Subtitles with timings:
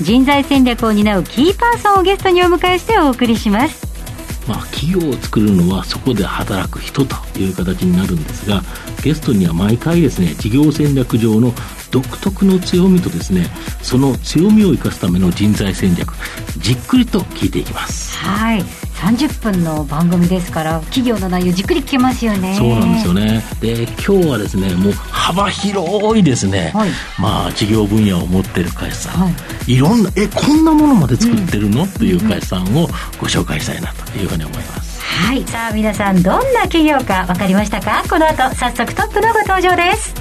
[0.00, 3.86] 人材戦略を担うキーパーソンをゲストにお迎えしてお送りします。
[4.46, 8.62] まあ企業を作るのはそこで働く人という形になるんですが
[9.02, 11.52] ゲストには毎回ですね事業戦略上の
[11.90, 13.48] 独特の強みとですね
[13.82, 16.12] その強みを生かすための人材戦略
[16.58, 18.16] じっくりと聞いていきます。
[18.18, 22.54] はい30分の番組ですから企業の内容じっくり聞けますよね。
[22.56, 23.44] そうなんですよね。
[23.60, 29.30] で今日はですねもう幅広いですね、はい、まあ事業分野を持ってる会社さん、は
[29.66, 32.86] い、いろんなえこんなものまで作ってるの、うん、という会社さんを
[33.20, 35.00] ご紹介したいなというふうに思います。
[35.02, 35.44] はい。
[35.44, 38.02] さあ皆さんどんな企業か分かりましたか？
[38.08, 40.14] この後早速トップのご登場です。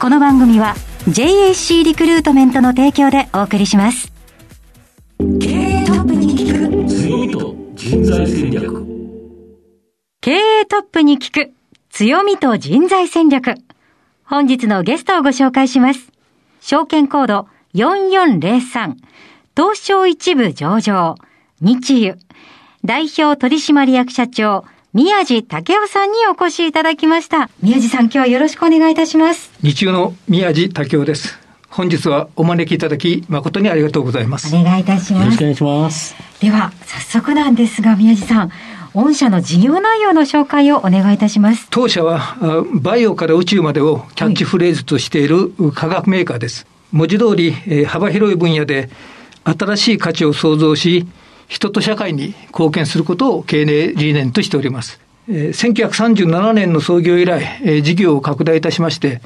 [0.00, 0.74] この番組は
[1.08, 4.12] JAC リクルートメントの提供でお送りします。
[5.40, 5.55] 経
[7.88, 8.84] 人材戦略
[10.20, 11.52] 経営トップに聞く
[11.88, 13.54] 強みと人材戦略
[14.24, 16.10] 本日のゲストをご紹介します
[16.60, 18.96] 証券コード4403
[19.56, 21.14] 東証一部上場
[21.60, 22.16] 日油
[22.84, 27.50] 代表取締役社長宮地武夫さんにお越しいただきました。
[27.62, 29.52] 宮地さん、今日はよろしくお願いいたします。
[29.62, 31.45] 日中の宮地武夫です。
[31.76, 34.48] 本日はお招きいただき誠にありがとうございます。
[34.56, 35.24] お願いいたします。
[35.24, 36.16] よろしくお願いします。
[36.40, 38.50] では、早速なんですが、宮地さん、
[38.94, 41.66] 御社の事業内容の紹介をお願いいたします。
[41.68, 42.38] 当社は、
[42.72, 46.66] バイオから宇宙までをキャッチフレーズとしている化学メーカーです。
[46.92, 47.52] 文字通り、
[47.84, 48.88] 幅広い分野で
[49.44, 51.06] 新しい価値を創造し、
[51.46, 54.98] 人と社会に貢献することを経営理念としております。
[55.28, 59.20] 1937年の創業以来、事業を拡大いたしまして、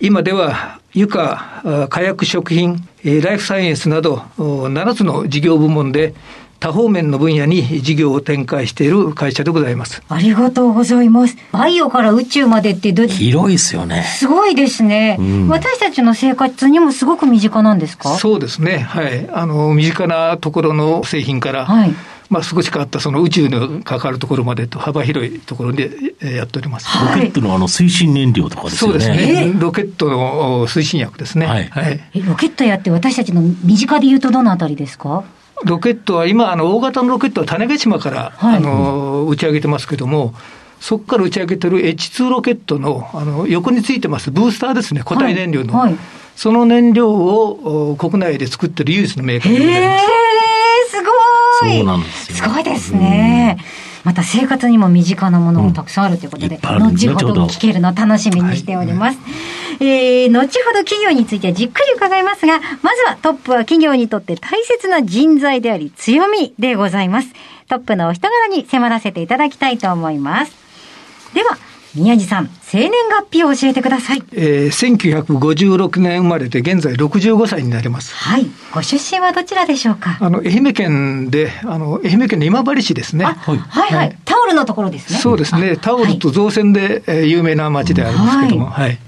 [0.00, 6.14] 今では床、火薬食品、ライフサイエンスなど7つの事業部門で
[6.60, 10.00] 多方面の分野に事業を展開している会社でございます。
[10.08, 11.36] ありがとうございます。
[11.50, 14.04] バイオから宇宙までってど広いですよね。
[14.04, 18.10] すごいですね、うん、私たちの生活にもすごく身近なんですか？
[18.16, 18.78] そうですね。
[18.78, 19.28] はい。
[19.32, 21.94] あの、身近なところの製品から、はい。
[22.32, 26.88] まあ、少し変わったその宇宙の関わるところまでと幅広いところでやっております。
[27.14, 28.90] ロケットのあの推進燃料とかですね。
[28.90, 29.52] そうですね。
[29.58, 31.46] ロケットの推進薬ですね。
[31.46, 31.68] はい。
[31.68, 35.24] はい、ロケットやって私たちの身近で言うとどのあたりですか？
[35.64, 40.34] ロケットは今、あの大型のロケットは種子島から、はい、あの打ち上げてますけども、
[40.80, 46.00] そこから打ち上げてる H2 ロケットのあの横についてますブースターですね、固体燃料の、はいはい、
[46.34, 50.04] その燃料を国内で作ってる唯一のメーカーでございます。
[50.04, 50.41] す
[51.62, 53.58] ごいすすごいですね。
[54.04, 59.18] また生活にも身近なものもたくさんあるということで、うん、後ほど聞けるの楽しみにしております。
[59.18, 67.28] はい、えー、後ほど企業についてじっくり伺いますが、まずはトップは企業にとって大切な人材であり強みでございます。
[67.68, 70.52] トップのお人柄に迫らせていただきたいと思います。
[71.32, 71.56] では、
[71.94, 74.22] 宮地さん、生年月日を教えてください。
[74.32, 78.14] えー、1956年生まれで、現在65歳になります。
[78.14, 78.46] はい。
[78.72, 80.16] ご出身はどちらでしょうか？
[80.20, 83.26] あの、愛媛県で、あの、愛媛県の今治市ですね。
[83.26, 84.18] はい、はい、はい。
[84.24, 85.18] タオルのところですね。
[85.18, 85.76] そうですね。
[85.76, 88.84] タオルと造船で、えー、有名な町であるんですけども、はい。
[88.84, 88.98] はい、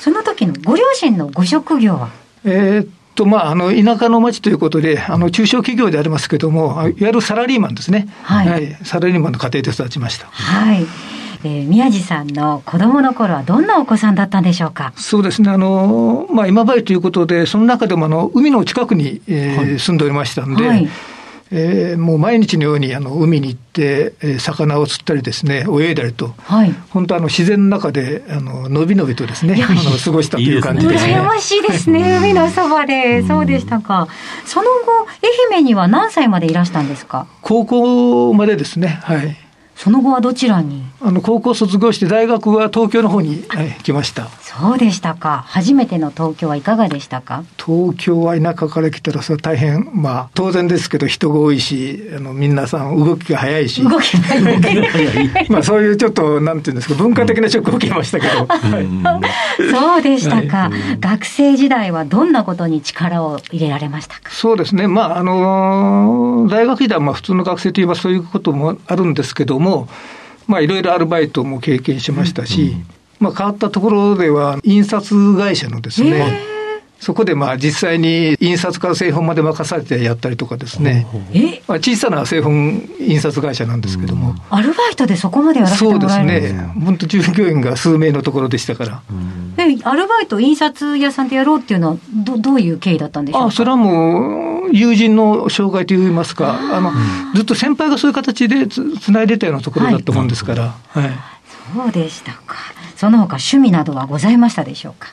[0.00, 2.08] その時のご両親のご職業は？
[2.44, 8.08] えー、と、まあ、あの、田舎の町ということで、あの、中小企業でありますけども、いわゆるサラリーマンですね。
[8.24, 8.48] はい。
[8.48, 10.26] はい、サラリーマンの家庭で育ちました。
[10.26, 10.84] はい。
[11.44, 14.92] えー、宮地さんの子供の頃はどんなお子さんだったんでしょうか？
[14.96, 20.88] そうですね、あの、まあ、今治ということで、その中でもあの、海の近くに、えー、はい、住んでおりましたんで、はい。
[21.56, 31.14] えー、もう毎日のようにあの海に行って、えー、魚を釣ったりですね、泳いだりと、はい、本当あの自然の中であののびのびとですね、あの過ごしたという感じですね。
[31.14, 34.08] 羨ましいですね、海のそばで、そうでしたか。
[34.46, 35.06] その後、
[35.52, 37.28] 愛媛には何歳までいらしたんですか？
[37.42, 39.36] 高校までですね、はい。
[39.76, 40.84] その後はどちらに？
[41.00, 44.28] あの高校卒業して大学は東京の方に、はい、来ました。
[44.60, 45.44] そうでしたか。
[45.46, 47.44] 初めての東京はいかがでしたか。
[47.56, 53.82] 東京は田舎から来たらそれ大変まあ当然ですけど人が多いしあの皆さん動きが早いし。
[53.82, 55.46] 動きが早い。
[55.50, 58.48] まあそういうちょっとなんていうんですか文化的なショックを受けましたけど、
[59.70, 64.30] そうでしたか、はい、学生時代はどんなことに力を入れられましたか。
[64.30, 64.86] そうですね。
[64.86, 69.88] まああの大学時代はまあ普通の学生といえばそういうこともあるんですけども
[70.46, 72.86] まあ、いろいろアルバイトも経験しましたし、うん、
[73.20, 76.40] まあ、変わったところでは、印刷会社のですね、
[77.00, 81.06] そこでまあ実際に印刷から製本まで任されてやったりとかですね。
[81.34, 81.60] え？
[81.68, 84.34] まあ、小さな製本印刷会社なんですけども。
[84.48, 86.84] アルバイトでそこまでやらせてもらえるんですそうですね。
[86.84, 89.02] 本当従業員が数名のところでしたから。
[89.56, 93.46] で、アルバイト印刷屋さんでやろうっていうのは、ど、どういう経緯だったんでしょうか？
[93.48, 96.90] あ、それはもう、友人の紹介といいますか、あの、
[97.34, 101.10] ずっと先輩がそういう形でつつないでたようなところだったもんですから、はい。
[101.74, 102.56] そうでしたか。
[103.04, 105.12] その他趣味などはございましたでしょうか？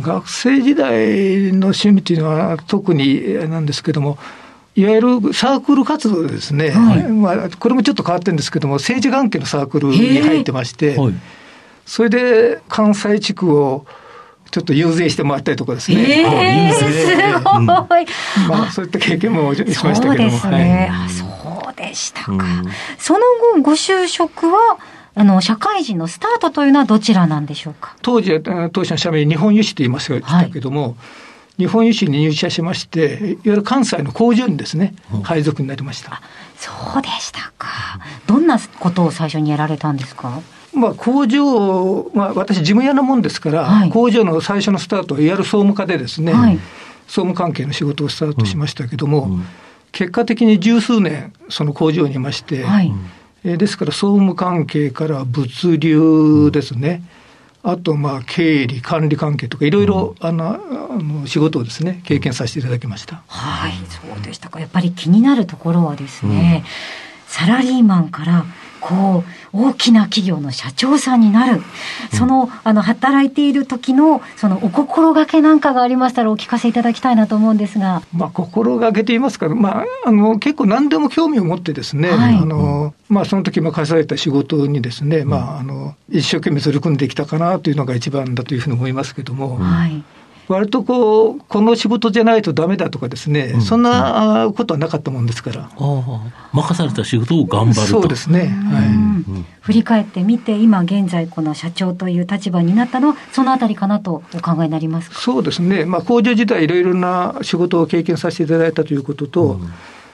[0.00, 4.18] 学生時代の趣味というのは特になんですけども、
[4.76, 11.14] いわゆるサークル活動ですね、はいまあ、これもちょっと変わってるんですけども、政治関係のサークルに入ってまして、はい。
[11.86, 13.84] それで関西地区を
[14.52, 18.06] ちょっと遊説してもらったりとかですえね、えあいいですごい。
[18.48, 20.38] まあ、そういった経験もしましたそうでけども。
[20.38, 20.88] すね。
[20.88, 21.24] はいあ、そ
[21.72, 22.32] うでしたか。
[22.32, 22.40] うん
[22.96, 23.18] その
[23.56, 24.78] 後、ご就職は、
[25.16, 27.96] あの、社会人のスタートというのはどちらなんでしょうか？
[28.02, 30.96] 当時は、あ当社の社名、日本油脂と言いましたけども、
[31.56, 36.20] 日本油脂に入社しまして、いわゆる関西の工場にですね、配属になりました。
[36.56, 38.00] そうでしたか。
[38.26, 40.40] どんなことを最初にやられたんですか？
[40.72, 43.90] まあ、工場、まあ、私、事務屋のもんですから、はい。
[43.90, 46.58] 工場の最初のスタートは、いわゆる総務課でですね、はい。
[47.06, 49.44] 総務関係の仕事をスタートしましたけども、うん。
[49.92, 52.92] 結果的に十数年、その工場にいまして、はい。
[53.44, 57.02] えーですから総務関係から物流ですね、
[57.62, 60.58] あとまあ経理、管理関係とか、いろいろあのあ
[61.02, 63.22] の仕事をですね経験させていただきました。
[63.26, 64.60] はい、そうでしたか。
[64.60, 66.64] やっぱり気になるところはですね、
[67.26, 68.44] サラリーマンから、
[68.84, 71.62] こう、大きな企業の社長さんになる。
[72.12, 78.02] その、あの、働いている時の、その、お心がけなんかがありましたらお聞かせいただきたいなと思うんですが。
[78.14, 90.02] まあ、心がけていますから、まあ、あの結構何でも興味を持ってですね、はいあのまあ、その時任された仕事にですね、まあ、あの一生懸命取り組んできたかなというのが一番だというふうに思いますけども、はい。
[90.48, 95.62] 割とこう、この仕事じゃないとダメだとかですね、そんなあことはなかったもんですから。
[95.62, 96.20] ああ
[96.52, 97.82] 任された仕事を頑張ると。
[97.82, 98.40] そうですね。
[98.40, 98.86] はい。
[98.86, 99.46] うん。
[99.60, 105.18] 振り返ってみて、今現在この社長という立場になったのは、そのあたりかなとお考えになりますか？
[105.18, 109.60] そうですね、まあ、工場時代、いろいろな仕事を経験させていただいたということと、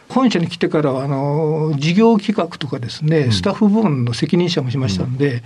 [0.09, 5.43] 本社に来てからはあの事業企画とかですね、スタッフ部門の責任者もしましたんで、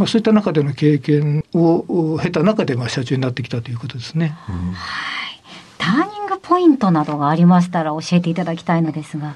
[0.00, 4.34] まあ、そういった中での経験を経た中で、まあ、社長になってきたということですね。
[5.76, 9.34] ターニングポイントなどがありましたら教えていただきたいのですが。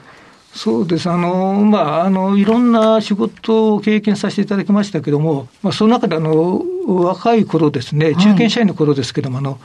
[0.54, 1.10] そうです。
[1.10, 9.58] あの、まあ、あの、いろんな仕事を経験させていただきましたけども、まあ、その中であの、若い頃ですね、中堅社員の頃ですけども、あの、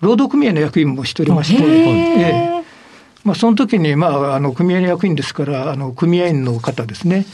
[0.00, 2.64] 労働組合の役員もしておりまして、へえーえ
[3.22, 7.26] まあ、その時に、まあ、あの、組合の役員ですから、あの、組合員の方ですね、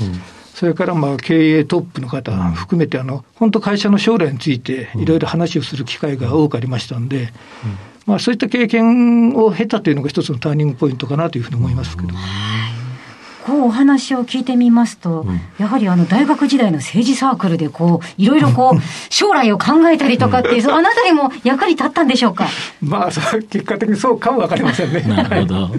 [0.59, 7.31] それから、まあ、経営トップの方含めて、あの、本当会社の将来について、いろいろ話をする機会が多くありましたんで、
[8.07, 12.09] まあ、そういった経験を経たというのが一つのターニングポイントかなというふうに思いますけど。
[13.45, 15.25] こうお話を聞いてみますと、
[15.59, 18.81] やはりあの大学時代の政治サークルでこう、いろいろこう、
[19.13, 22.49] 将来を考えたりとかっていう、あなたにも役に立ったんでしょうか？
[22.81, 25.01] まあ、結果的にそうかもわかりませんね。
[25.03, 25.71] なるほど。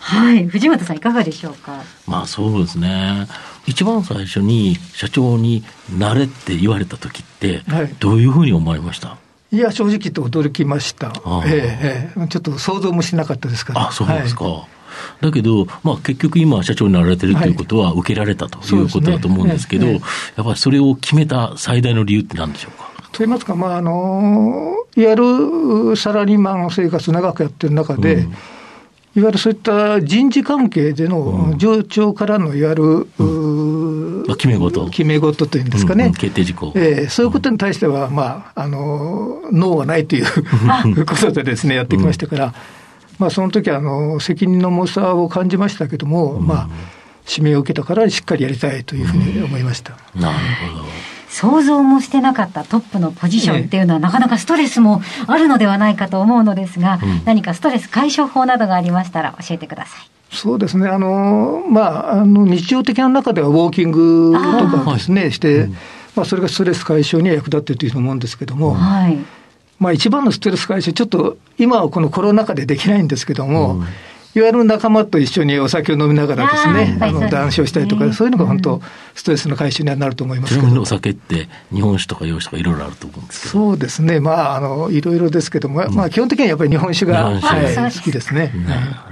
[0.00, 0.46] はい。
[0.48, 1.74] 藤本さんいかがでしょうか？
[2.08, 3.28] まあそうですね。
[3.66, 5.64] 一番最初に社長に
[5.98, 9.16] なれって言われた時ってはい、どういうふうに思われました、
[9.52, 11.12] いや、正直言って驚きました。
[11.24, 11.42] あ。
[11.46, 12.28] ええええ。
[12.28, 13.88] ちょっと想像もしなかったですから。
[13.88, 14.44] あ、そうですか。
[14.44, 14.62] はい
[15.20, 18.80] だけど、まあ結局今社長になられてるということは受けられたとい。
[18.80, 22.90] うことだと思うんですけど、そうですねやっぱりそれを決めた最大の理由って何でしょうか？
[23.12, 25.16] と言いますか、まああのいわゆ
[25.90, 28.22] るサラリーマン生活長くやってる中で、
[29.16, 32.84] いわゆるそういった人事関係での上長からのいわゆる、
[33.18, 33.22] う
[34.26, 36.14] まあ決め事決め事というんですかねうんうん。
[36.14, 36.72] 決定事項。
[36.74, 42.54] ええそういうことに対しては、まあ、あの、ノーはないということでですね、やってきましたから、
[43.18, 46.68] まあ、その時あの、責任の重さを感じましたけども、まあ、
[47.28, 49.96] 指名を受けたからしっかりやりたいというふうに思いました。
[50.14, 50.38] なる
[50.72, 50.84] ほど。
[51.28, 60.15] 想像もしてなかったトップのポジションっていうのは、なかなかストレスもあるのではないかと思うのですが、何かストレス解消法などがありましたら教えてください。
[60.30, 65.68] そうですね、あの、まあ、あの、日常的な中ではウォーキングとかですね、して、
[66.14, 69.18] まあ、それがストレス解消には役立っているというふうに思うんですけども、はい。
[69.78, 73.82] まあ、一番のストレス解消、ちょっと今はこのコロナ禍でできないんですけども、
[74.34, 78.82] いわゆる仲間と一緒にお酒を飲みながらですね、あの談笑したりとか、そういうのが本当、
[79.14, 80.60] ストレスの解消にはなると思いますけど。
[80.60, 83.52] ちなみにお酒って日本酒とか洋酒とかいろいろあると思うんですけど。
[83.52, 88.40] そうですね、まあ、あのいろいろですけども、まあ、基本的にはやっぱり日本酒が、はい、好きですね。
[88.40, 88.50] はい。
[88.78, 89.08] あ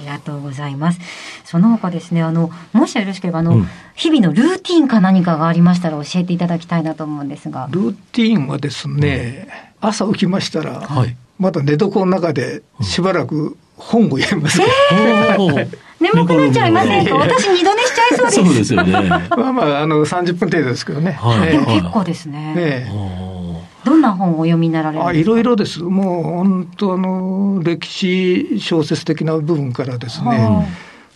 [0.00, 1.00] りがとうございます。
[1.44, 7.68] その他ですね、あの、もしよろしければ、あの、うん日々のルーティンか何かがありましたら教えていただきたいなと思うんですが。
[7.70, 9.46] ルーティーンはですね、
[9.82, 17.16] 朝起きましたら、はいまだ寝床の中でしばらく本を読みます、えー、眠くなっちゃいませんか？
[17.16, 18.44] 私二度寝しちゃいそうです。
[18.44, 18.92] そうですよね。
[18.92, 21.12] まあまあ、あの、30分程度ですけどね。
[21.12, 22.54] はい、えー、結構ですね。
[22.56, 23.41] えー
[23.84, 25.18] どんな本をお読みになられるんですか？
[25.18, 25.80] あいろいろです。
[25.80, 30.66] もう本当あの、歴史小説的な部分からですね、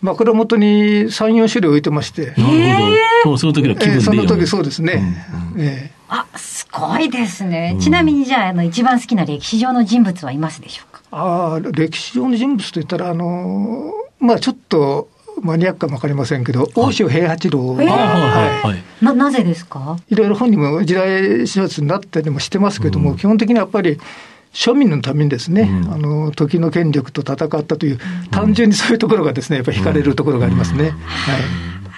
[0.02, 1.10] まあ、これは元に3、
[1.44, 2.26] 4種類置いてまして。
[2.26, 3.38] なるほど。
[3.38, 5.16] その時の気分で、えー、その時そうですね。
[5.54, 7.72] うんうん、えー、あ、すごいですね。
[7.74, 11.00] うん、ちなみにじゃあ、あの、一番好きな歴史上の人物はいますでしょうか？
[11.12, 15.08] ああ、歴史上の人物といったら、あの、まあちょっと、
[15.42, 19.96] マニアックかもわかりませせんけど、大塩平八郎、はい、ななぜですか？
[20.08, 23.98] いろいろ本にも時代小説になったりもしてますけども、うん、基本的にはやっぱり、
[24.52, 27.98] 庶民のためにですね、うん、あの時の権力と戦ったという、
[28.30, 30.90] 単純にそういうところがですね、やっぱり惹かれるところがありますね。
[30.90, 30.94] はい。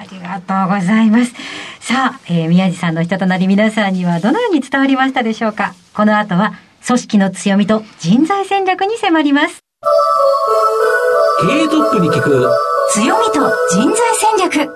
[0.01, 1.33] ありがとうございます。
[1.81, 5.75] さあ、えー、宮地さんの人となり皆さんにはどのように伝わりましたでしょうか？
[5.95, 6.55] この後は
[6.87, 9.61] 組織の強みと人材戦略に迫ります。
[11.41, 13.41] 経営トップに聞く強みと
[13.71, 14.71] 人材戦略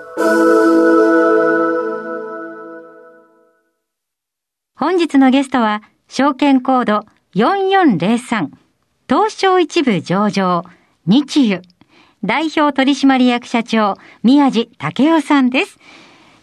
[4.75, 8.49] 本日のゲストは証券コード4403
[9.09, 10.63] 東証一部上場
[11.07, 11.61] 日油
[12.23, 15.79] 代表取締役社長宮地武雄さんです。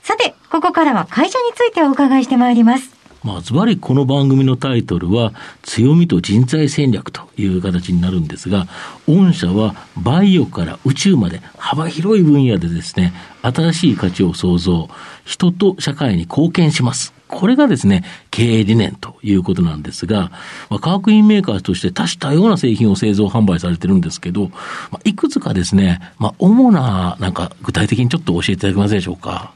[0.03, 3.00] さて、ここからは会社についてお伺いしてまいります。
[3.23, 8.67] まあ、ズバリこの番組のタイトルは、強みと人材戦略という形になるんですが、
[9.07, 13.13] 御社はバイオから宇宙まで幅広い分野でですね、
[13.43, 14.89] 新しい価値を創造、
[15.27, 17.13] 人と社会に貢献します。
[17.29, 20.33] これがですね、経営理念ということなんですが、
[20.71, 24.49] まあ、化学品メーカーとして多種多様な製品を製造販売されてるんですけど、
[24.91, 29.53] まあ、いくつかですね、まあ、主な、なんか具体的にちょっと教えていただけますでしょうか？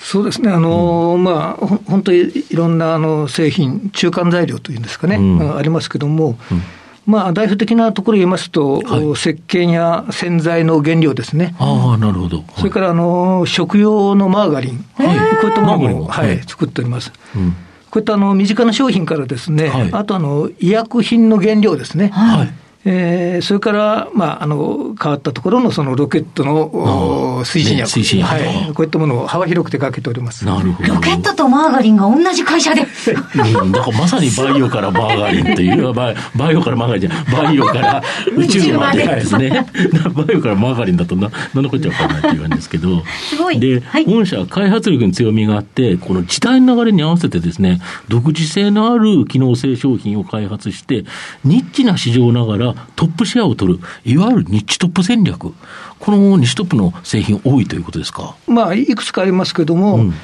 [0.00, 2.18] そうですね、あの、うん、まあ、本当に
[2.50, 6.62] いろんなあの製品、中間材料というんですかね、うん、ありますけども、うん。
[7.06, 11.54] まあ、代表的なところを言いますと、はい、石鹸や洗剤の原料ですね。
[11.58, 12.38] ああ、なるほど。
[12.38, 14.84] はい、それから、あの、食用のマーガリン。
[14.94, 17.12] はい、こういったものも、はい、作っております。
[17.34, 17.56] うん。
[17.90, 22.52] こういったあの身近な商品からですね、はい、あとあの医薬品の原料ですね、はい、
[22.84, 30.46] えー、それから、まあ、あの変わったところのそのロケットの推進薬、ね、推進薬、はい、こういったものを幅広く手掛けております。
[30.46, 30.94] なるほど。
[30.94, 35.92] ロケットとマーガリンが同じ会社で、うん、だからまさにバイオからマーガリンという。
[35.92, 38.02] バイ、バイオからマーガリンじゃバイオから
[38.34, 39.06] 宇宙まで。
[39.06, 39.66] ですね、
[40.14, 43.60] バイオからマーガリンだとな、なんのこっちゃ分からないっていう感じですけど、すごい。
[43.60, 51.04] で、はい、御社は開発力に強みがあって、この時代の流れに合わせてですね、独自性のある機能性商品を開発して、
[51.44, 55.52] ニッチな市場ながらトップシェアを取る、いわゆるニッチトップ戦略、
[55.98, 58.36] このニッチトップの製品、多いということですか？
[58.46, 60.14] まあ、いくつかありますけれども、うん。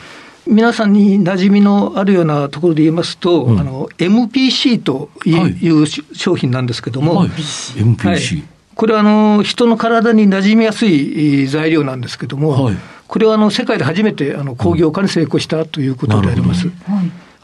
[0.49, 8.45] 皆さんに馴染みのあるようなところで言いますと、うん、あの MPC という、はい、商品なんですけども、はい、MPC、はい、
[8.77, 12.71] これはあの人の体に馴染みやすい材料なんですけども、
[13.09, 16.69] これはあの世界で初めてあの工業化に成功したということであります。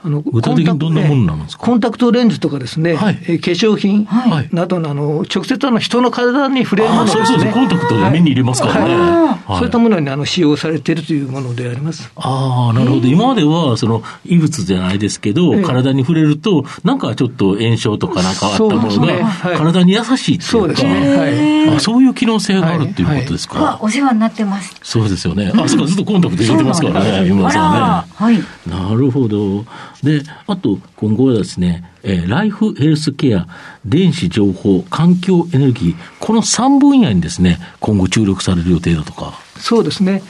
[0.04, 1.64] あの具体的にどんなものなんですか？
[1.64, 4.08] コンタクトレンズとかですね、はい、化粧品
[4.52, 7.26] などのあの直接あの人の体に触れるものですね。
[7.26, 8.94] そうそうコンタクトで目に入れますからね。
[8.94, 12.10] はい、そういったものにあの使用されているというものであります。
[12.16, 13.06] ああ、なるほど。
[13.06, 21.16] 今まではその異物じゃないですけど、体に触れると、なんかちょっと炎症とかなんかあったものが、体に優しいっていうか、そうですね。
[21.16, 23.78] はい、あそういう機能性があるっていうことですか？
[23.80, 24.74] お世話になってます。
[24.82, 25.52] そうですよね。
[25.54, 28.12] あ、そうか、ずっとコンタクト入れてますからね、今さんね。
[28.14, 28.38] はい。
[28.68, 29.64] なるほど。
[30.02, 33.46] で、あと、今後はですね、えー、ライフヘルスケア、
[33.84, 39.34] 電子情報、環境エネルギー、この3分野にですね、今後注力される予定だとか。
[39.56, 40.22] そうですね。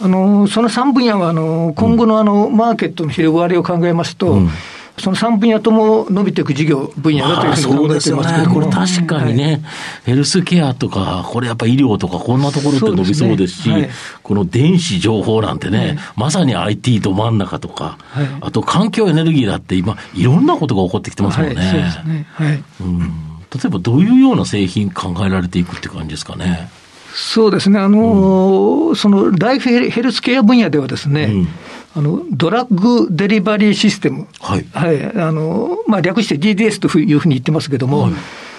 [0.00, 4.50] あの、その3分野は、あの、今後のあの、マーケットの広がりを考えますと、うん
[4.98, 9.62] その3分野とも伸びていく事業分野だというふうに考えてますけど、ね、これ確かにね、はい、
[10.06, 13.90] ヘルスケアとか、これやっぱ医療とか、こんなところって伸びそうですし、すねはい、
[14.22, 17.98] この電子情報なんてね、はい、まさに IT ど真ん中とか、
[18.40, 21.54] あと環境エネルギーだって今、いろんなことが起こってきてますもんね。
[21.56, 22.26] そうですね。
[22.32, 22.64] はい。
[22.80, 22.98] うん。
[22.98, 26.70] 例えばどういうような製品考えられていくって感じですかね。
[27.14, 27.78] そうですね。
[27.78, 31.48] あの、うん、そのライフヘルスケア分野ではですね、うん
[31.96, 34.66] あのドラッグデリバリーシステム、はい。
[34.74, 35.02] はい。
[35.16, 38.12] あのまあ、略して DDS というふうに言ってますけども、はい、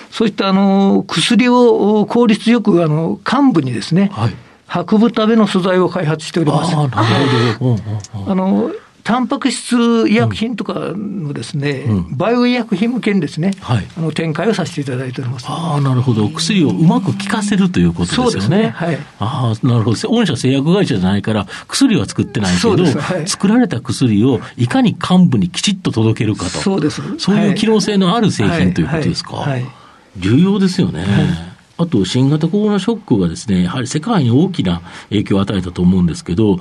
[0.10, 4.34] そういったあの薬を効率よくあの幹部にですね、はい、
[4.90, 6.76] 運ぶための素材を開発しております。
[6.76, 7.10] あな
[7.54, 8.32] るほど。
[8.32, 8.72] あの
[9.08, 15.46] タンパク質医薬品とかのですね、うん、バイオ医薬品向けにですね、はい、あの展開をさせていただいております。
[15.48, 16.28] ああ、なるほど。
[16.28, 18.32] 薬をうまく効かせるということですよね。
[18.32, 18.68] そうですね。
[18.68, 18.98] はい。
[19.20, 20.10] ああ、なるほど。
[20.10, 26.50] 御社製薬会社じゃないから、薬は作ってないけど、はい、作られた薬をいかに幹部にきちっと届けるかと。
[26.50, 27.02] そうです。
[27.18, 29.38] そういう機能性のある製品ということですか。
[29.38, 29.66] はい。
[30.18, 31.06] 重要ですよね。
[31.78, 36.60] あと、新型コロナショックがですね、やはり世界に大きな影響を与えたと思うんですけど、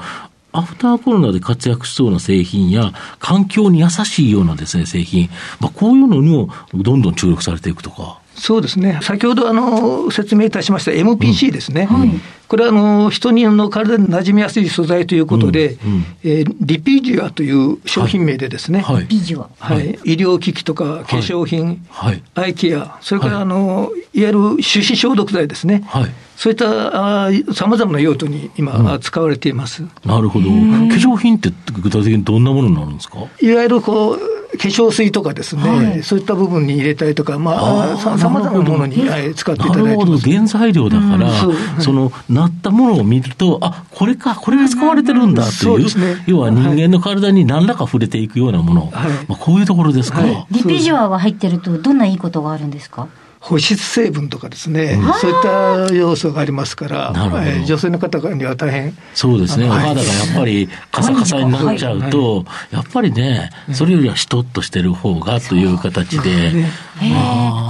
[0.57, 5.29] アフターコロナで活躍しそうな製品や、環境に優しいようなですね、製品、
[5.61, 8.21] まあ、こういうのにもどんどん注力されていくとか。
[8.35, 9.01] そうですね。
[9.03, 11.89] 先ほどあの説明いたしました MPC ですね。
[11.91, 12.11] うんはい、
[12.49, 18.81] これはあの人にの体に馴染みやすい素材ということで、うんうん、えー、リピジュアという商品名でですね。
[18.81, 19.49] はい、リピジュア。
[19.59, 19.99] はい。
[20.05, 25.83] 医療機器とか化粧品、はい、アイケア、それからあの、い、わゆる手指消毒剤ですね。
[25.87, 26.11] はい。
[26.37, 29.85] そういったさまざまな用途に今、使われています。
[30.05, 30.49] なるほど。
[30.49, 31.51] 化粧品って
[31.81, 33.19] 具体的にどんなものになるんですか？
[33.41, 34.23] いわゆるこう、化
[34.69, 38.95] 粧水とかですね、はい、そういった部分に入れたりとか、まあ、さまざまなものに
[39.35, 50.21] 使っていただいてなるほど、原材料だから、うん、その、なったものを見ると、あこれか、これが使われてるんだという、ね、要は人間の体に何らか触れていくようなもの、はい、まあ、こういうところですか？
[50.21, 53.09] はい、リピジュアが入ってると、どんないいことがあるんですか？
[53.41, 55.43] 保湿成分とかですね、うん、そういっ
[55.89, 66.53] た要素がありますから、えー、女性の方には大変そうですね、お肌がやっぱりカサカサになっちゃうと、やっぱりね、それよりはしとっとしてる方がという形で。
[66.53, 66.71] ね、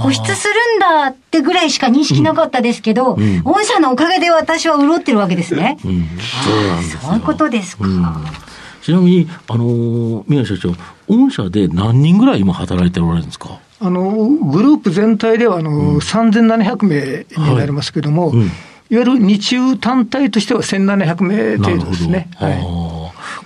[0.01, 5.77] 保湿するんだってぐらいしか認識なかったですけど、うん、御社のおかげで私は潤ってるわけですね。
[5.83, 6.07] うん、
[6.45, 7.83] そうなんですそういうことですか。
[8.81, 10.73] ちなみに、あのー、宮社長、
[11.09, 13.59] 御社で何人ぐらい今働いておられるんですか？
[13.79, 18.37] あのグループ全体ではあの、うん、3700名になりますけれども、はい。
[18.37, 18.51] うん、いわ
[18.89, 22.29] ゆる日中単体としては1700名程度ですね。
[22.35, 22.59] はい、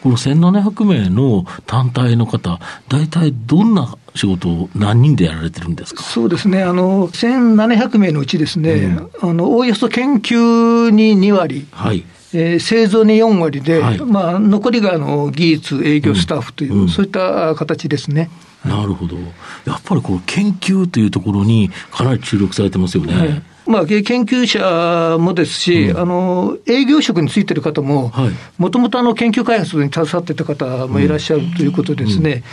[0.01, 6.03] この1700名の単体の方、大体どんな仕事を何人でやられてるんですか？
[6.03, 8.73] そうですね、あの1700名のうちですね、
[9.21, 11.67] うん、あのおおよそ研究に2割。
[11.71, 12.05] はい。
[12.33, 18.29] えー、製造に4割で、はい、まあ、残りがあの技術、営業スタッフという、うん、そういった形ですね。
[18.65, 19.18] なるほど。
[19.65, 23.13] やっぱりこの研究というところにかなり注力されてますよね。
[23.13, 23.41] はい。
[23.68, 28.12] まあ、研究者もですし、うん、あの営業職についてる方も、
[28.58, 32.44] もともと研究開発に携わってた方もいらっしゃるということですね、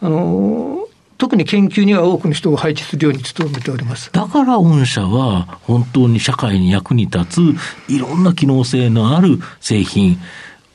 [0.00, 0.86] あの
[1.18, 4.10] 特に研究には多くの人を配置するように努めております。
[4.12, 10.18] だから御社は、本当に社会に役に立つ、いろんな機能性のある製品、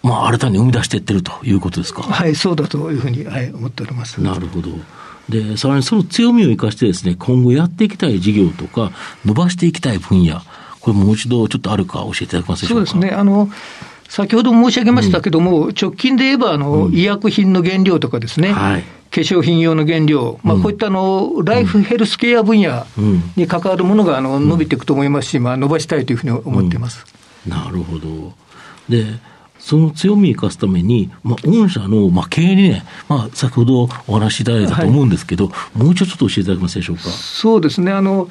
[0.08, 2.02] まあ、新たに生み出していってるということですか？
[2.02, 4.22] はい、そうだというふうに、はい、思っております。
[4.22, 4.70] なるほど。
[5.30, 8.91] で、さらにその強みを生かしてですね、今後やっていきたい事業とか、
[9.26, 10.39] 伸ばしていきたい分野、
[10.80, 12.89] これもう一度ちょっとあるか教えていただけますでしょうか？
[12.89, 13.17] そうですね。
[13.17, 13.50] あの、
[14.08, 18.88] 先ほど申し上げましたけども、うん、直近で言えば、あの、うん、医薬品の原料とかですね、はい、化
[19.22, 22.86] 粧品用の原料、まあ、こういったあのライフヘルスケア分野
[23.36, 27.06] に関わるものがあの伸びていくと思いますし、まあ、伸ばしたいというふうに思っています、
[27.46, 28.34] なるほど。
[28.88, 29.06] で
[29.68, 37.02] その強みを生かすために、まあ、御社の、まあ、経営理念、まあ、先ほどお話しいただいたと思うんですけど、はい、もう一度ちょっと教えていただけますでしょうか？
[37.02, 37.92] そうですね。
[37.92, 38.30] あの、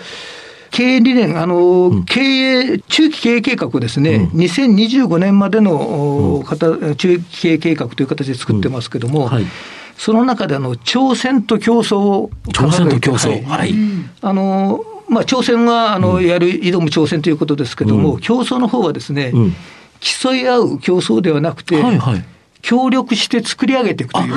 [0.71, 1.57] 経営理念、あの、
[1.89, 9.29] うん、経営、中期経営計画をですね、うん、2025年までの、うん、中期経営計画という形で作ってますけども、うん。
[9.29, 9.45] はい、
[9.99, 13.75] その中であの挑戦と競争を挑戦と競争、はい、
[14.23, 19.33] あのまあ、挑戦はあの、やる、挑む挑戦ということですけれども、競争の方はですね、
[20.07, 22.25] 競い合う競争ではなくて、はいはい、
[22.63, 24.37] 協力して作り上げていくという。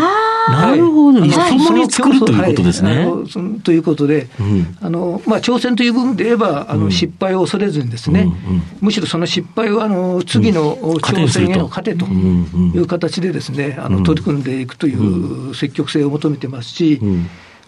[0.50, 3.06] なるほど、共に作るということですね。
[3.06, 12.06] はい、ということで、うん、あのまあ、挑戦という部分で言えば、あの失敗を恐れずにですね、うんうん、むしろその失敗をあの次の挑戦への糧と。
[12.06, 17.00] いう形でですね、あの取り組んでいくという積極性を求めてますし、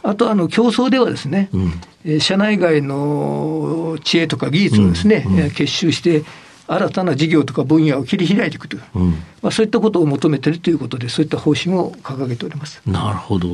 [0.03, 1.49] あとあの競争ではですね、
[2.05, 6.23] うん、社内外の知恵とか技術をですね、結集して、
[6.73, 9.09] 新たな事業とか分野を切り開いていくという、うん、
[9.41, 12.81] まあ、そういったことを求めているということで、そういった方針を掲げております。
[12.85, 13.49] なるほど。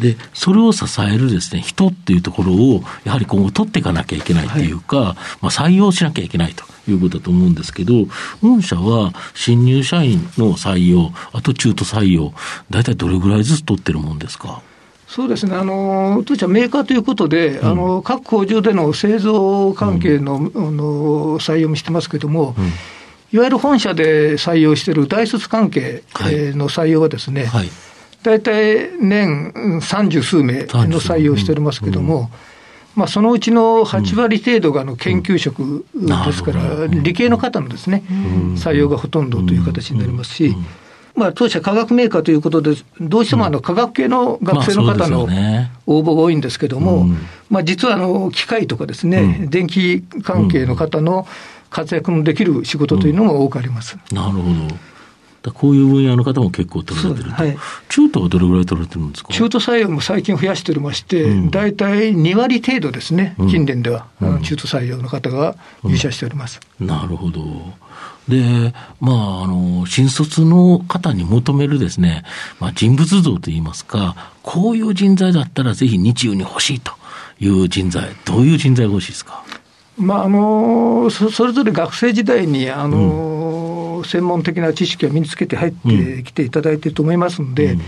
[0.00, 8.06] で、それを支えるですね、人っていうところを、やはり今後取っていかなきゃいけないっていうか、はい、まあ採用しなきゃいけないということだと思うんですけど、
[8.42, 12.34] 御社は新入社員の採用、あと中途採用、
[12.70, 14.62] 大体どれぐらいずつ取ってるもんですか？
[15.06, 22.64] そうですね、あの当社メーカーということで、うん、あの各工場での製造関係の,、の採用もしてますけれども、うん、
[23.32, 27.68] いわゆる本社で採用している大卒関係の採用はですね、はい、
[28.22, 32.30] 大体年三十数名の採用しておりますけれども、
[32.96, 38.02] まあ、そのうちの8割程度があの研究職ですから、理系の方のですね、
[38.56, 40.56] 採用がほとんどという形になりますし、
[41.16, 45.28] まあ、当社化学メーカーということで、どうしてもあの化学系の学生の方の
[45.86, 47.06] 応募が多いんですけども、
[47.50, 51.26] まあ、実はあの機械とかですね、電気関係の方の
[51.70, 53.96] 活躍のできる仕事というのも多くあります。
[54.12, 54.42] なるほ
[55.46, 55.52] ど。
[55.52, 57.56] こういう分野の方も結構取られてると、はい、
[57.90, 59.30] 中途はどれぐらい取られてるんですか？
[59.30, 67.42] 中途採用も最近増やしておりまして、大体2割程度ですね、近年では、うん、中途採用の方が入社しております、うん、なるほど。
[68.28, 72.24] で、まあ、あの、新卒の方に求めるですね、
[72.58, 76.92] まあ、人物像といいますか、こういう人材だったらぜひ日中に欲しいと
[77.38, 79.44] いう人材、どういう人材が欲しいですか？
[79.96, 87.82] まあ、あのそそれぞれ学生時代にあの、うん、専門的な知識を身につけて入ってきていただいていると思いますので、うん、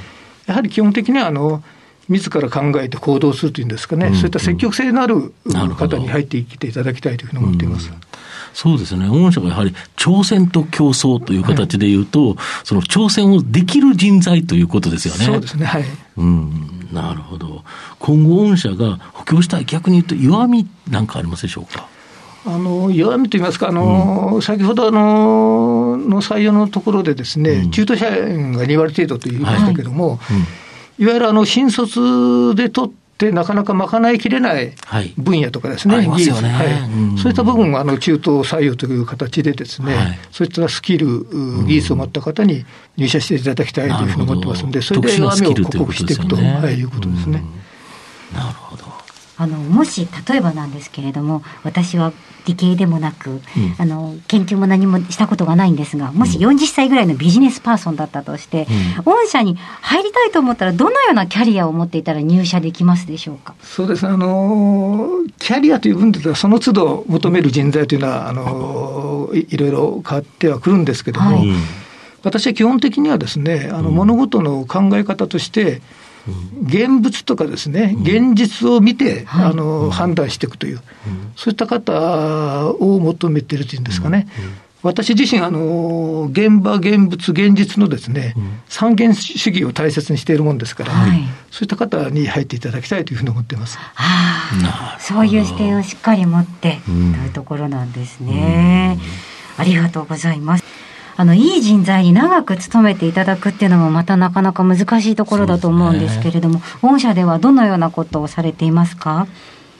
[0.46, 1.64] やはり基本的にはあの
[2.08, 5.32] 自ら考えて行動するというんですかね、うん、そういった積極性のある
[5.76, 7.90] 方に入ってきていただきたいというふうに思っています。
[8.56, 9.06] そうですね。
[9.06, 15.26] 御社がやはり挑戦と競争という形で言うと、はい、その挑戦をできる人材ということですよね。
[15.26, 15.66] そうですね。
[15.66, 15.84] はい。
[16.16, 16.88] うん。
[16.90, 17.64] なるほど。
[17.98, 21.86] 今後御社が補強したい逆に言うと弱みなんかありますでしょうか？
[22.46, 34.74] あの弱みといいますか、あの、うん、先ほどあのの採用のところでですね、うん、中途社員が2割程度と言いましたけれども、はいうん、いわゆるあの新卒で取ってなかなか賄いきれない
[35.16, 41.26] 分野とかですね、はい、技術、ね、はい、そういった部分があの中途採用という形でですね、はい、そういったスキル、
[41.66, 42.64] 技術を持った方に
[42.96, 47.42] 入社していただきたいというふうに思ってますので、それで弱みを克服していくと、はい、いうことですね。
[48.34, 48.65] なるほど。
[49.38, 52.12] あのもし例えばなんですけれども私は
[52.46, 53.40] 理系でもなく、うん、
[53.78, 58.66] あの研究も何もしたことがないんですがもし40歳ぐらいのビジネスパーソンだったとして、
[58.98, 63.54] うん、御社に入りたいと思ったらどのようなキャリアを持っていたら入社できますでしょうか？
[63.62, 71.48] そうですあのキャリアという分ではその都度求める人材というのはあのいいろいろ変わってはくるんですけども、はい、
[72.22, 75.82] 私は基本的にはですねあの物事の考え方として、
[76.62, 80.80] 現物とかですね、現実を見て、あの判断していくという、
[81.36, 84.26] そういった方を求めているというんですかね。
[84.82, 88.34] 私自身、あの、現場、現物、現実のですね、
[88.68, 93.78] 三元主義を大切にしているもんですから、はい、そういった方に入っていただきたいというふうに思っています。
[93.96, 98.98] あ、そういう視点をしっかり持って、というところなんですね。
[99.58, 100.65] ありがとうございます。
[101.18, 109.26] あの、いい人材に長く勤めていただくっていうのもまたなかなか難しいところだと思うんですけれども、ね、御社ではどのようなことをされていますか？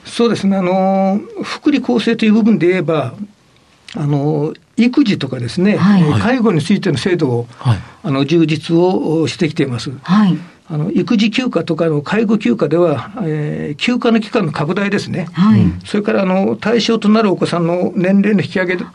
[0.04, 3.14] そうですね、あの、福利厚生という部分で言えば、
[3.94, 9.90] あの、育児とかですね、はい、介護についての制度を、はい、あの充実をしてきています。
[10.02, 10.38] はい。
[10.68, 18.90] あの育児休暇とかの介護休暇では、えー、休暇の期間の拡大ですね、はい、それからあの対象となるお子さんの年齢の引き上げとか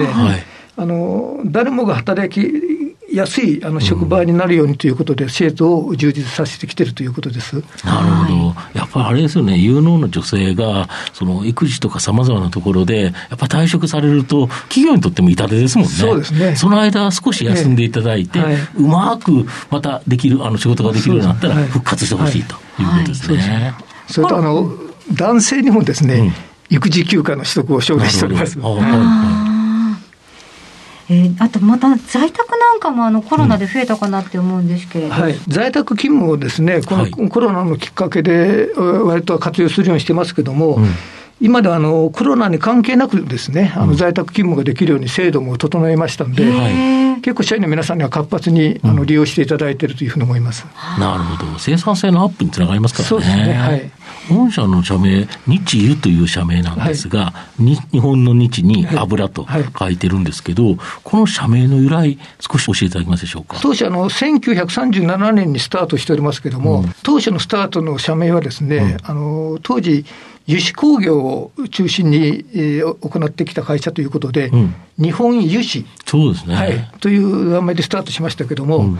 [0.00, 0.44] ですね、はい、
[0.76, 7.56] あの誰もが働きやすいあの職場になるようにということで、制度を充実させてきてるということです。
[7.84, 8.54] なるほど。
[8.74, 15.94] やっぱりあれですよね、有能な女性が、その育児とかさまざまなところで、やっぱ退職されると、企業にとっても痛手ですもんね。
[15.94, 16.56] そうですね。
[16.56, 23.74] その間、少し休んでいただいて、はい、うまくまたできる、あの仕事ができるようになったら、復活してほしいということですね。
[24.08, 24.70] それとあの、
[25.12, 26.32] 男性にもですね、うん、
[26.68, 28.58] 育児休暇の取得を奨励しております。
[31.08, 40.86] はいえー、あとまた在宅なんかもあのコロナで増えたかなって思うんですけれど、うんはい、在宅勤務をですね、このコロナのきっかけで、割と活用するようにしてますけども、うん
[41.40, 50.66] 今ではあのコロナに関係なくですね、あの在宅勤務ができるように制度も整えましたんで、うん、結構社員の皆さんには活発にあの利用していただいているというふうに思います。
[50.98, 51.58] なるほど。
[51.58, 53.08] 生産性のアップにつながりますからね。
[53.08, 53.52] そうですね。
[53.52, 53.90] はい。
[54.28, 59.46] 本社の社名、日油という社名なんですが、はい、日本の日に油と
[59.78, 63.58] 書いてるんですけど、はいはい、この社名の由来、少し教えていただけますでしょうか？
[63.60, 70.06] 当社の1937年にスタートしておりますけれども、うん、当初のスタートの社名はですね、うん、あの当時、
[70.48, 78.98] 油脂工業を中心に、えー、行ってきた会社ということで、うん、日本油脂、そうですね、はい、という名前でスタートしましたけども、うん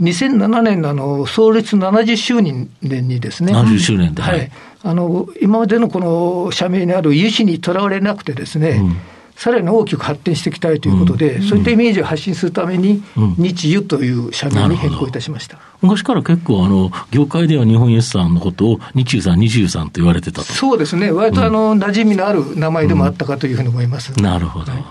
[0.00, 4.50] 2007年のあの創立70周年にですね、70周年で、はい、
[4.82, 8.96] あの今までのこの社名にある油脂にとらわれなくてですね、うん、
[9.36, 13.02] さらに大きく発展していきたいということで、うん、そういったイメージを発信するために、
[13.36, 15.58] 日油という社名に変更いたしました。
[15.82, 20.44] 昔から結構あの、業界では日本油さんのことを日油さん、日油さんと言われてたと。
[20.44, 24.12] そうですね、割とあの、馴染みのある名前でもあったかというふうに思います。
[24.20, 24.72] なるほど。
[24.72, 24.84] はい、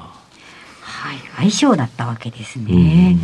[1.37, 3.17] 相性だったわけですね。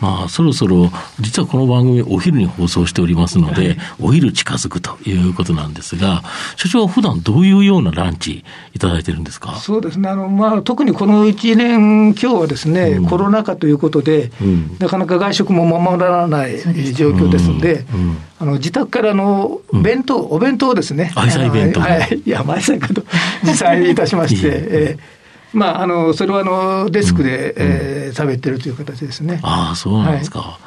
[0.00, 6.22] まあ、そろそろ、実はこの番組、お昼に放送しておりますので、はい、お昼近づくということなんですが、
[6.56, 8.42] 所長は普段どういうようなランチ
[8.72, 9.56] いただいてるんですか？
[9.56, 16.58] そうですね、あのまあ、特にこの1年今日はですね、うん、コロナ禍ということで、うん、なかなか外食も守らない
[16.94, 21.80] 状況ですので、うん、あの自宅からの弁当、お弁当をですね、愛妻弁当。
[21.80, 22.30] はい、い。
[22.30, 23.02] や、愛妻かと、
[23.44, 25.19] 持参いたしまして、えー
[25.52, 29.40] まあ、あのそれはあのデスクで、うん、えー、食べてるという形ですね。
[29.42, 30.40] ああ、そうなんですか。
[30.40, 30.58] は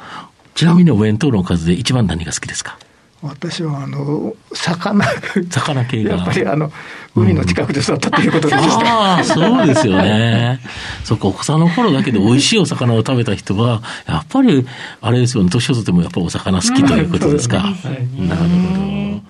[0.54, 2.78] い、ちなみにお弁当の数で一番何が好きですか？
[3.22, 5.06] 私はあの魚。
[5.48, 6.16] 魚系が。
[6.16, 6.70] やっぱりあの
[7.14, 10.60] 海の近くで育ったということでした、うん、ああそうですよね。
[11.04, 14.66] そっかお子さんの頃だけで美味しいお魚を食べた人はやっぱり
[15.00, 15.48] あれですよね。
[15.48, 17.74] 年を取ってもやっぱお魚好きということですか、うん。
[17.76, 19.22] すね、なるほど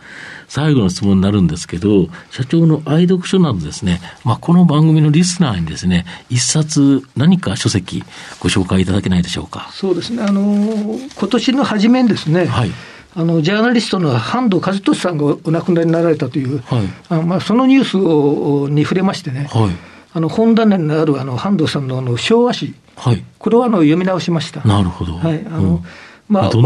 [0.55, 8.05] 最後の質問になるんですけど、社長の愛読書などですね、まあ、この番組のリスナーにですね、一冊何か書籍
[8.38, 9.69] ご紹介いただけないでしょうか？
[9.73, 12.71] そうですね、あの、今年の初めにですね、はい。
[13.17, 19.71] あのジャーナリストの半藤和俊さんがお亡くなりになられたという、はい、あまあ、そのニュースをに触れましてね、はい、
[20.12, 24.62] あの本棚にあるあの半藤さんのあの昭和史、はい、これをあの読み直しました。
[24.62, 25.45] なるほど、はい。
[25.47, 25.85] あの、うん
[26.28, 26.58] まあ、多く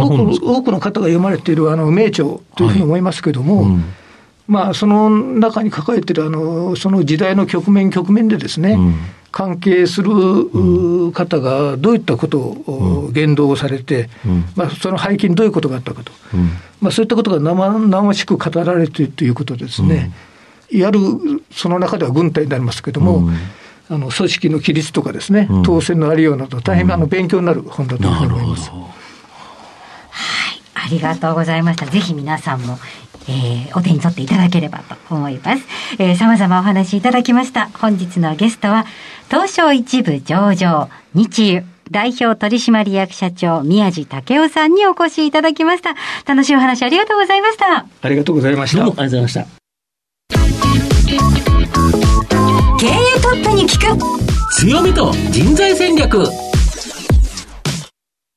[0.43, 3.85] 多くの方が読まれているあの名著というふうに思いますけれども、はいうん、
[4.47, 8.95] まあ、その中に抱えているあのその時代の局面局面でですね、うん、
[9.33, 10.11] 関係する
[11.13, 16.13] 方がどういったことを言動をされて、うん、まあ、その背景にどういうことがあったかと、
[16.81, 20.13] まあ、そういったことが生々しく語られているということですね、
[20.71, 21.01] やる
[21.51, 23.29] その中では軍隊になりますけれども、
[23.91, 28.71] あの組織の規律とかですね、当選のありようなど、大変あの勉強になる本だと思います。
[30.75, 31.87] ありがとうございました。
[31.87, 32.79] ぜひ皆さんも、
[33.29, 35.65] えー、お手に取っていただければと思います。
[35.99, 37.69] えー、様々お話いただきました。
[37.69, 38.87] 本日のゲストは、
[39.31, 45.95] 東証一部上場、日油、代表取締役社長、宮地武夫さんにお越しいただきました。
[46.27, 47.87] 楽しいお話ありがとうございました。
[48.03, 48.85] ありがとうございました。
[48.85, 49.59] どうもありがとうございました。
[52.79, 53.99] 経営トップに聞く
[54.55, 56.25] 強みと人材戦略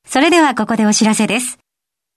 [0.06, 1.61] それではここでお知らせです。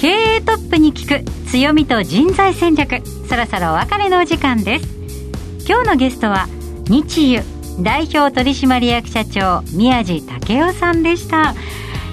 [0.00, 3.04] 経営トップに聞く強みと人材戦略。
[3.28, 4.88] そろそろお別れのお時間です。
[5.68, 6.46] 今日のゲストは
[6.88, 7.44] 日油
[7.82, 11.54] 代表取締役社長宮地武雄さんでした。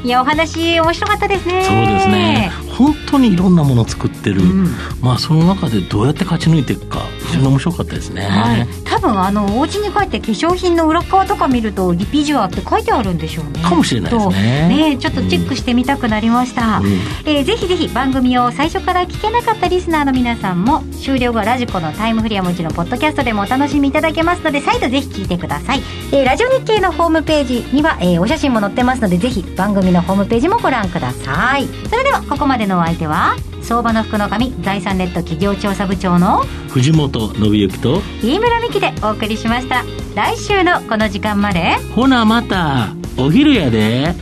[0.03, 1.63] いやお話面白かったですね。
[1.63, 2.51] そうですね。
[2.77, 4.67] 本当にいろんなものを作ってる、うん、
[5.01, 13.63] まあその中でどうやって勝ち抜いていくか非常に面白かったですね、はい、多分あのお家に帰って化粧品の裏側とか見るとリピジュアって書いてあるんでしょうね。
[13.63, 14.67] かもしれないですね。
[14.67, 16.87] ねちょっとチェックしてみたくなりました、うん、
[17.25, 25.81] えー、ぜひぜひ番組を最初から聞けなかったリスナーの皆さんも終了後ラジコのタイムフリーはもちろんポッドキャストでもお楽しみいただけますので再度ぜひ聞いてください、
[26.11, 31.67] えー、ラジオ日経のホームページには、えー、お写真も載ってますのでぜひ番組のホームページもご覧ください。
[31.89, 39.83] それではここまでのお相手は相場の福の神財産ネット企業調査部長の藤本信之と飯村美希でお送りしました。
[40.15, 41.73] 来週のこの時間まで。
[41.95, 44.13] ほなまたお昼やで。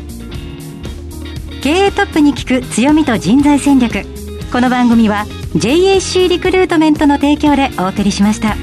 [1.62, 4.06] 経営トップに聞く強みと人材戦略。
[4.52, 8.56] この番組は JAC リクルートメントの提供でお送りしました。